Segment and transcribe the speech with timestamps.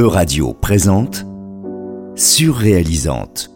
[0.00, 1.26] E-Radio présente
[2.16, 3.50] Surréalisante.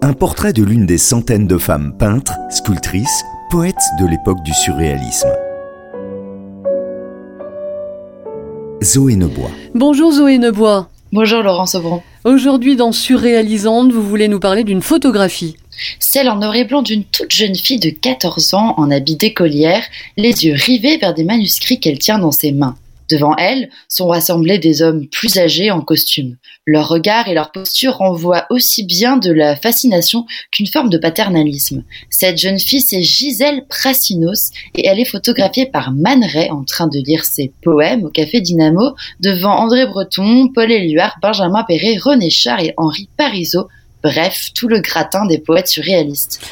[0.00, 5.32] Un portrait de l'une des centaines de femmes peintres, sculptrices, poètes de l'époque du surréalisme.
[8.84, 9.50] Zoé Nebois.
[9.74, 10.88] Bonjour Zoé Nebois.
[11.10, 12.02] Bonjour Laurent Sauvron.
[12.22, 15.56] Aujourd'hui dans Surréalisante, vous voulez nous parler d'une photographie.
[15.98, 19.82] Celle en noir et blanc d'une toute jeune fille de 14 ans en habit d'écolière,
[20.16, 22.76] les yeux rivés vers des manuscrits qu'elle tient dans ses mains.
[23.10, 26.36] Devant elle sont rassemblés des hommes plus âgés en costume.
[26.66, 31.84] Leur regard et leur posture renvoient aussi bien de la fascination qu'une forme de paternalisme.
[32.08, 36.86] Cette jeune fille, c'est Gisèle Prassinos et elle est photographiée par Man Ray en train
[36.86, 42.30] de lire ses poèmes au Café Dynamo devant André Breton, Paul Éluard, Benjamin Perret, René
[42.30, 43.68] Char et Henri Parisot,
[44.02, 46.46] Bref, tout le gratin des poètes surréalistes.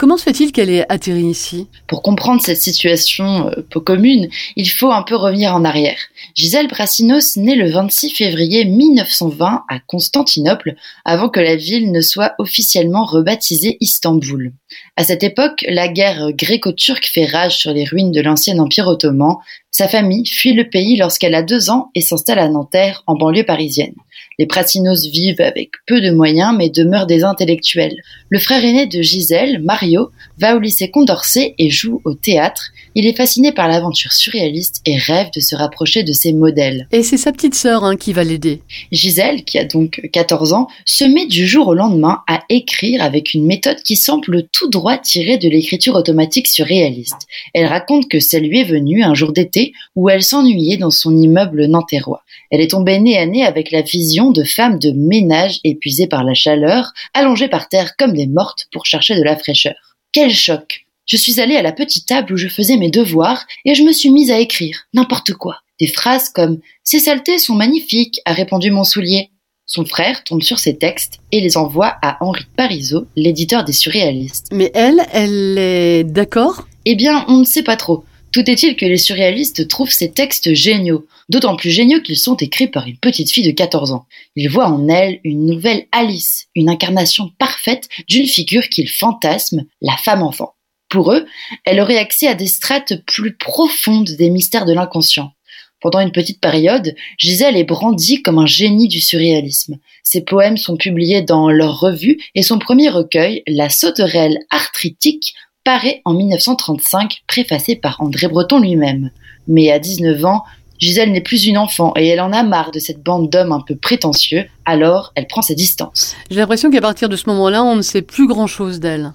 [0.00, 1.66] Comment se fait-il qu'elle ait atterri ici?
[1.86, 5.98] Pour comprendre cette situation euh, peu commune, il faut un peu revenir en arrière.
[6.34, 12.32] Gisèle Brassinos naît le 26 février 1920 à Constantinople, avant que la ville ne soit
[12.38, 14.54] officiellement rebaptisée Istanbul.
[14.96, 19.36] À cette époque, la guerre gréco-turque fait rage sur les ruines de l'ancien empire ottoman.
[19.70, 23.44] Sa famille fuit le pays lorsqu'elle a deux ans et s'installe à Nanterre, en banlieue
[23.44, 23.94] parisienne.
[24.38, 27.96] Les Prassinos vivent avec peu de moyens mais demeurent des intellectuels.
[28.30, 29.89] Le frère aîné de Gisèle, Mario,
[30.38, 32.70] va au lycée Condorcet et joue au théâtre.
[32.94, 36.88] Il est fasciné par l'aventure surréaliste et rêve de se rapprocher de ses modèles.
[36.92, 38.62] Et c'est sa petite sœur hein, qui va l'aider.
[38.90, 43.34] Gisèle, qui a donc 14 ans, se met du jour au lendemain à écrire avec
[43.34, 47.26] une méthode qui semble tout droit tirée de l'écriture automatique surréaliste.
[47.54, 51.16] Elle raconte que ça lui est venu un jour d'été où elle s'ennuyait dans son
[51.16, 52.22] immeuble nanterrois.
[52.50, 56.24] Elle est tombée nez à nez avec la vision de femmes de ménage épuisées par
[56.24, 59.96] la chaleur, allongées par terre comme des mortes pour chercher de la fraîcheur.
[60.12, 63.74] Quel choc Je suis allée à la petite table où je faisais mes devoirs et
[63.76, 65.58] je me suis mise à écrire n'importe quoi.
[65.78, 69.30] Des phrases comme Ces saletés sont magnifiques, a répondu mon soulier.
[69.64, 74.48] Son frère tombe sur ces textes et les envoie à Henri Parisot, l'éditeur des surréalistes.
[74.50, 76.66] Mais elle, elle est d'accord?
[76.84, 78.04] Eh bien, on ne sait pas trop.
[78.32, 82.68] Tout est-il que les surréalistes trouvent ces textes géniaux, d'autant plus géniaux qu'ils sont écrits
[82.68, 84.06] par une petite fille de 14 ans.
[84.36, 89.96] Ils voient en elle une nouvelle Alice, une incarnation parfaite d'une figure qu'ils fantasment, la
[89.96, 90.54] femme-enfant.
[90.90, 91.24] Pour eux,
[91.64, 95.32] elle aurait accès à des strates plus profondes des mystères de l'inconscient.
[95.80, 99.78] Pendant une petite période, Gisèle est brandie comme un génie du surréalisme.
[100.02, 105.32] Ses poèmes sont publiés dans leur revue et son premier recueil, La sauterelle arthritique,
[105.64, 109.10] paraît en 1935, préfacé par André Breton lui-même.
[109.46, 110.42] Mais à 19 ans,
[110.80, 113.60] Gisèle n'est plus une enfant et elle en a marre de cette bande d'hommes un
[113.60, 116.16] peu prétentieux, alors elle prend ses distances.
[116.30, 119.12] J'ai l'impression qu'à partir de ce moment-là, on ne sait plus grand-chose d'elle.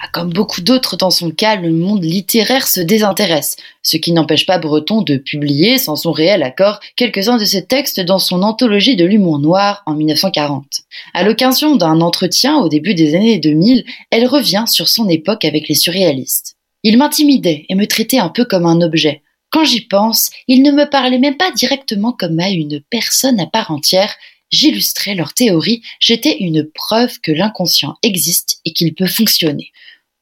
[0.00, 4.44] Ah, comme beaucoup d'autres dans son cas, le monde littéraire se désintéresse, ce qui n'empêche
[4.44, 8.94] pas Breton de publier, sans son réel accord, quelques-uns de ses textes dans son anthologie
[8.94, 10.64] de l'humour noir en 1940.
[11.14, 15.66] À l'occasion d'un entretien au début des années 2000, elle revient sur son époque avec
[15.66, 16.56] les surréalistes.
[16.82, 19.22] Il m'intimidait et me traitait un peu comme un objet.
[19.56, 23.46] Quand j'y pense, ils ne me parlaient même pas directement comme à une personne à
[23.46, 24.14] part entière.
[24.50, 29.72] J'illustrais leur théorie, j'étais une preuve que l'inconscient existe et qu'il peut fonctionner.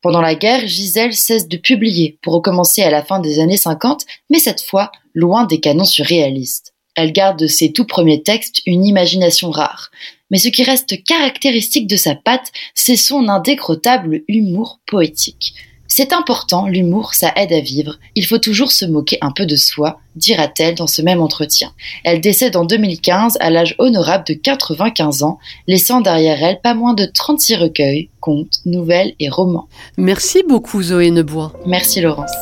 [0.02, 4.04] Pendant la guerre, Gisèle cesse de publier pour recommencer à la fin des années 50,
[4.30, 6.72] mais cette fois loin des canons surréalistes.
[6.94, 9.90] Elle garde de ses tout premiers textes une imagination rare.
[10.30, 15.56] Mais ce qui reste caractéristique de sa patte, c'est son indécrottable humour poétique.
[15.96, 18.00] C'est important, l'humour, ça aide à vivre.
[18.16, 21.70] Il faut toujours se moquer un peu de soi, dira-t-elle dans ce même entretien.
[22.02, 25.38] Elle décède en 2015 à l'âge honorable de 95 ans,
[25.68, 29.68] laissant derrière elle pas moins de 36 recueils, contes, nouvelles et romans.
[29.96, 31.52] Merci beaucoup Zoé Nebois.
[31.64, 32.32] Merci Laurence.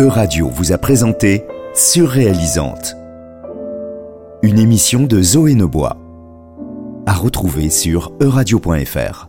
[0.00, 1.44] E-Radio vous a présenté
[1.76, 2.96] Surréalisante.
[4.42, 5.96] Une émission de Zoé Nebois.
[7.06, 9.28] À retrouver sur euradio.fr.